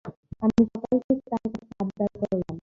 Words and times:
আমি 0.41 0.61
সকাল 0.71 0.95
থেকে 0.99 1.21
তার 1.27 1.45
কাছে 1.45 1.73
আবদার 1.79 2.09
করলাম। 2.21 2.55